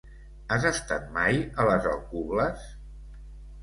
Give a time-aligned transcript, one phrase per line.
[0.55, 2.69] Has estat mai a les Alcubles?